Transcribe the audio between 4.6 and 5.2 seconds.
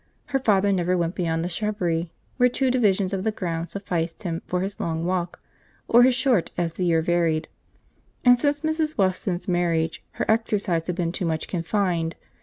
his long